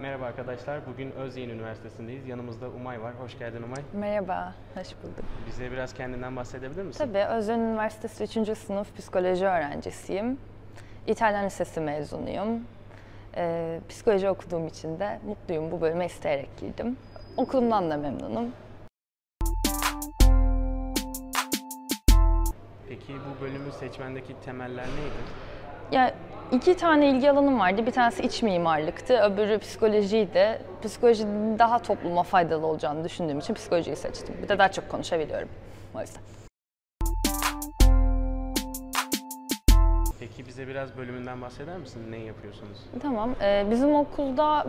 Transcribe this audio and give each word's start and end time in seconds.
Merhaba 0.00 0.24
arkadaşlar. 0.24 0.86
Bugün 0.86 1.10
Özyeğin 1.10 1.50
Üniversitesi'ndeyiz. 1.50 2.26
Yanımızda 2.26 2.68
Umay 2.68 3.02
var. 3.02 3.14
Hoş 3.20 3.38
geldin 3.38 3.62
Umay. 3.62 3.82
Merhaba, 3.92 4.54
hoş 4.74 4.88
bulduk. 5.02 5.24
Bize 5.46 5.70
biraz 5.70 5.94
kendinden 5.94 6.36
bahsedebilir 6.36 6.82
misin? 6.82 6.98
Tabii, 6.98 7.24
Özden 7.24 7.58
Üniversitesi 7.58 8.40
3. 8.40 8.58
sınıf 8.58 8.96
psikoloji 8.96 9.46
öğrencisiyim. 9.46 10.38
İtalyan 11.06 11.46
Lisesi 11.46 11.80
mezunuyum. 11.80 12.64
Ee, 13.36 13.80
psikoloji 13.88 14.28
okuduğum 14.28 14.66
için 14.66 15.00
de 15.00 15.20
mutluyum. 15.26 15.70
Bu 15.70 15.80
bölüme 15.80 16.06
isteyerek 16.06 16.48
girdim. 16.60 16.96
Okulumdan 17.36 17.90
da 17.90 17.96
memnunum. 17.96 18.52
Peki 22.88 23.12
bu 23.12 23.44
bölümü 23.44 23.72
seçmendeki 23.72 24.34
temeller 24.44 24.84
neydi? 24.84 25.22
Ya 25.92 26.14
iki 26.52 26.76
tane 26.76 27.10
ilgi 27.10 27.30
alanım 27.30 27.60
vardı. 27.60 27.86
Bir 27.86 27.90
tanesi 27.92 28.22
iç 28.22 28.42
mimarlıktı, 28.42 29.18
öbürü 29.22 29.58
psikolojiydi. 29.58 30.62
Psikolojinin 30.82 31.58
daha 31.58 31.78
topluma 31.82 32.22
faydalı 32.22 32.66
olacağını 32.66 33.04
düşündüğüm 33.04 33.38
için 33.38 33.54
psikolojiyi 33.54 33.96
seçtim. 33.96 34.34
Bir 34.42 34.48
de 34.48 34.58
daha 34.58 34.72
çok 34.72 34.88
konuşabiliyorum 34.88 35.48
o 35.94 36.00
yüzden. 36.00 36.22
Peki 40.20 40.46
bize 40.46 40.68
biraz 40.68 40.96
bölümünden 40.96 41.42
bahseder 41.42 41.76
misin? 41.76 42.02
Ne 42.10 42.18
yapıyorsunuz? 42.18 42.78
Tamam. 43.02 43.30
Ee, 43.42 43.66
bizim 43.70 43.94
okulda 43.94 44.66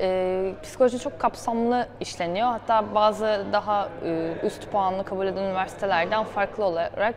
e, 0.00 0.52
psikoloji 0.62 0.98
çok 0.98 1.18
kapsamlı 1.18 1.88
işleniyor. 2.00 2.46
Hatta 2.46 2.94
bazı 2.94 3.44
daha 3.52 3.88
e, 4.04 4.32
üst 4.42 4.70
puanlı 4.70 5.04
kabul 5.04 5.26
eden 5.26 5.42
üniversitelerden 5.42 6.24
farklı 6.24 6.64
olarak 6.64 7.14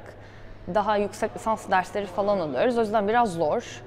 daha 0.74 0.98
yüksek 0.98 1.36
lisans 1.36 1.70
dersleri 1.70 2.06
falan 2.06 2.40
alıyoruz. 2.40 2.78
O 2.78 2.82
yüzden 2.82 3.08
biraz 3.08 3.34
zor. 3.34 3.82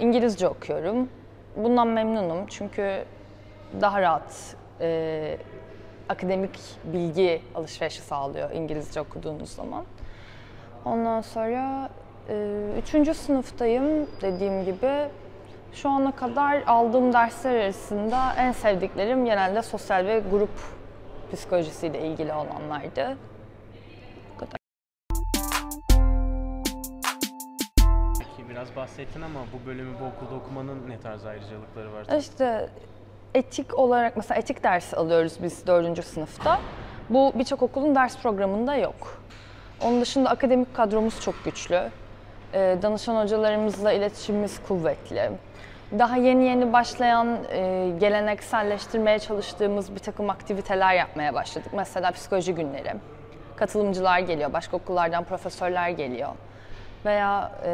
İngilizce 0.00 0.48
okuyorum. 0.48 1.08
Bundan 1.56 1.88
memnunum 1.88 2.46
çünkü 2.46 3.04
daha 3.80 4.02
rahat 4.02 4.56
e, 4.80 5.36
akademik 6.08 6.60
bilgi 6.84 7.42
alışverişi 7.54 8.00
sağlıyor 8.00 8.50
İngilizce 8.50 9.00
okuduğunuz 9.00 9.50
zaman. 9.50 9.84
Ondan 10.84 11.20
sonra 11.20 11.88
e, 12.28 12.66
üçüncü 12.78 13.14
sınıftayım 13.14 14.06
dediğim 14.22 14.64
gibi. 14.64 15.08
Şu 15.74 15.90
ana 15.90 16.12
kadar 16.12 16.62
aldığım 16.66 17.12
dersler 17.12 17.54
arasında 17.54 18.34
en 18.38 18.52
sevdiklerim 18.52 19.24
genelde 19.24 19.62
sosyal 19.62 20.06
ve 20.06 20.22
grup 20.30 20.50
psikolojisiyle 21.32 22.00
ilgili 22.00 22.32
olanlardı. 22.32 23.16
Peki 28.18 28.48
biraz 28.50 28.76
bahsettin 28.76 29.22
ama 29.22 29.40
bu 29.52 29.66
bölümü 29.66 29.90
bu 30.00 30.04
okulda 30.04 30.34
okumanın 30.44 30.90
ne 30.90 31.00
tarz 31.00 31.24
ayrıcalıkları 31.26 31.92
var? 31.92 32.18
İşte 32.18 32.68
etik 33.34 33.78
olarak 33.78 34.16
mesela 34.16 34.38
etik 34.38 34.62
dersi 34.62 34.96
alıyoruz 34.96 35.38
biz 35.42 35.66
dördüncü 35.66 36.02
sınıfta. 36.02 36.60
Bu 37.10 37.32
birçok 37.34 37.62
okulun 37.62 37.94
ders 37.94 38.18
programında 38.18 38.76
yok. 38.76 39.22
Onun 39.84 40.00
dışında 40.00 40.30
akademik 40.30 40.74
kadromuz 40.74 41.20
çok 41.20 41.44
güçlü. 41.44 41.90
Ee, 42.54 42.78
Danışan 42.82 43.22
hocalarımızla 43.22 43.92
iletişimimiz 43.92 44.62
kuvvetli. 44.68 45.30
Daha 45.98 46.16
yeni 46.16 46.44
yeni 46.44 46.72
başlayan, 46.72 47.38
e, 47.50 47.90
gelenekselleştirmeye 48.00 49.18
çalıştığımız 49.18 49.94
bir 49.94 49.98
takım 49.98 50.30
aktiviteler 50.30 50.94
yapmaya 50.94 51.34
başladık. 51.34 51.70
Mesela 51.72 52.10
psikoloji 52.10 52.54
günleri. 52.54 52.94
Katılımcılar 53.56 54.18
geliyor, 54.18 54.52
başka 54.52 54.76
okullardan 54.76 55.24
profesörler 55.24 55.88
geliyor. 55.88 56.28
Veya 57.04 57.52
e, 57.64 57.70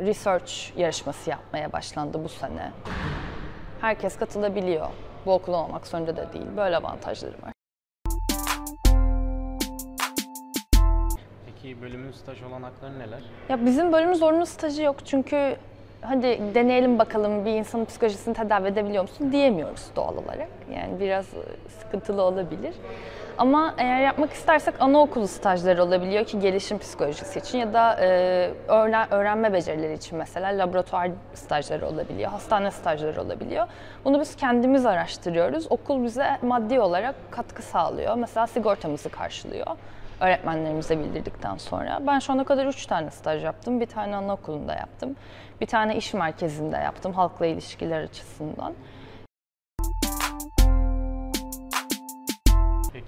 research 0.00 0.52
yarışması 0.76 1.30
yapmaya 1.30 1.72
başlandı 1.72 2.24
bu 2.24 2.28
sene. 2.28 2.70
Herkes 3.80 4.16
katılabiliyor. 4.16 4.86
Bu 5.26 5.32
okuldan 5.32 5.64
olmak 5.64 5.86
zorunda 5.86 6.16
da 6.16 6.32
değil. 6.32 6.46
Böyle 6.56 6.76
avantajları 6.76 7.32
var. 7.32 7.52
Bölümün 11.82 12.12
staj 12.12 12.42
olanakları 12.42 12.98
neler? 12.98 13.20
Ya 13.48 13.66
bizim 13.66 13.92
bölümün 13.92 14.14
zorunlu 14.14 14.46
stajı 14.46 14.82
yok 14.82 14.96
çünkü 15.04 15.56
hadi 16.00 16.40
deneyelim 16.54 16.98
bakalım 16.98 17.44
bir 17.44 17.50
insanın 17.50 17.84
psikolojisini 17.84 18.34
tedavi 18.34 18.68
edebiliyor 18.68 19.02
musun 19.02 19.32
diyemiyoruz 19.32 19.86
doğal 19.96 20.16
olarak. 20.16 20.48
Yani 20.74 21.00
biraz 21.00 21.26
sıkıntılı 21.80 22.22
olabilir. 22.22 22.74
Ama 23.38 23.74
eğer 23.78 24.00
yapmak 24.00 24.32
istersek 24.32 24.74
anaokulu 24.80 25.28
stajları 25.28 25.82
olabiliyor 25.84 26.24
ki 26.24 26.38
gelişim 26.40 26.78
psikolojisi 26.78 27.38
için 27.38 27.58
ya 27.58 27.72
da 27.72 27.96
e, 28.00 28.06
öğren- 28.68 29.14
öğrenme 29.14 29.52
becerileri 29.52 29.92
için 29.94 30.18
mesela 30.18 30.48
laboratuvar 30.58 31.10
stajları 31.34 31.86
olabiliyor, 31.86 32.30
hastane 32.30 32.70
stajları 32.70 33.22
olabiliyor. 33.22 33.66
Bunu 34.04 34.20
biz 34.20 34.36
kendimiz 34.36 34.86
araştırıyoruz. 34.86 35.66
Okul 35.70 36.04
bize 36.04 36.26
maddi 36.42 36.80
olarak 36.80 37.14
katkı 37.30 37.62
sağlıyor. 37.62 38.14
Mesela 38.14 38.46
sigortamızı 38.46 39.08
karşılıyor 39.08 39.66
öğretmenlerimize 40.20 40.98
bildirdikten 40.98 41.56
sonra. 41.56 42.00
Ben 42.06 42.18
şu 42.18 42.32
ana 42.32 42.44
kadar 42.44 42.66
üç 42.66 42.86
tane 42.86 43.10
staj 43.10 43.44
yaptım. 43.44 43.80
Bir 43.80 43.86
tane 43.86 44.16
anaokulunda 44.16 44.74
yaptım. 44.74 45.16
Bir 45.60 45.66
tane 45.66 45.96
iş 45.96 46.14
merkezinde 46.14 46.76
yaptım 46.76 47.12
halkla 47.12 47.46
ilişkiler 47.46 48.00
açısından. 48.00 48.74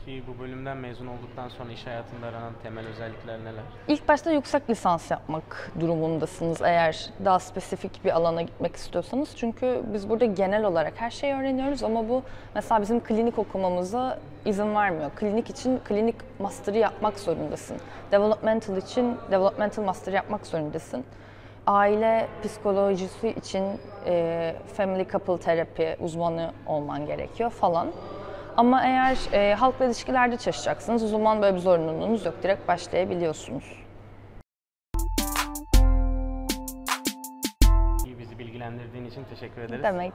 Peki 0.07 0.23
bu 0.27 0.43
bölümden 0.43 0.77
mezun 0.77 1.07
olduktan 1.07 1.49
sonra 1.49 1.73
iş 1.73 1.87
hayatında 1.87 2.27
aranan 2.27 2.53
temel 2.63 2.87
özellikler 2.87 3.39
neler? 3.39 3.63
İlk 3.89 4.09
başta 4.09 4.31
yüksek 4.31 4.71
lisans 4.71 5.11
yapmak 5.11 5.73
durumundasınız 5.81 6.63
eğer 6.63 7.11
daha 7.25 7.39
spesifik 7.39 8.05
bir 8.05 8.11
alana 8.11 8.43
gitmek 8.43 8.77
istiyorsanız. 8.77 9.37
Çünkü 9.37 9.83
biz 9.93 10.09
burada 10.09 10.25
genel 10.25 10.65
olarak 10.65 10.93
her 10.97 11.11
şeyi 11.11 11.35
öğreniyoruz 11.35 11.83
ama 11.83 12.09
bu 12.09 12.23
mesela 12.55 12.83
bizim 12.83 13.01
klinik 13.01 13.39
okumamıza 13.39 14.19
izin 14.45 14.75
vermiyor. 14.75 15.11
Klinik 15.17 15.51
için 15.51 15.79
klinik 15.79 16.17
master'ı 16.39 16.79
yapmak 16.79 17.19
zorundasın. 17.19 17.77
Developmental 18.13 18.77
için 18.77 19.17
developmental 19.31 19.83
master 19.83 20.13
yapmak 20.13 20.47
zorundasın. 20.47 21.05
Aile 21.67 22.27
psikolojisi 22.45 23.29
için 23.29 23.65
e, 24.07 24.55
family 24.77 25.09
couple 25.09 25.39
terapi 25.39 25.97
uzmanı 26.01 26.53
olman 26.67 27.07
gerekiyor 27.07 27.51
falan. 27.51 27.89
Ama 28.57 28.83
eğer 28.85 29.19
e, 29.33 29.55
halkla 29.55 29.85
ilişkilerde 29.85 30.37
çalışacaksınız 30.37 31.05
o 31.05 31.09
zaman 31.09 31.43
böyle 31.43 31.57
bir 31.57 31.61
zorunluluğunuz 31.61 32.27
yok. 32.27 32.35
Direkt 32.43 32.69
başlayabiliyorsunuz. 32.69 33.65
İyi 38.07 38.19
bizi 38.19 38.39
bilgilendirdiğin 38.39 39.05
için 39.05 39.25
teşekkür 39.25 39.63
ederiz. 39.63 39.83
Demek 39.83 40.13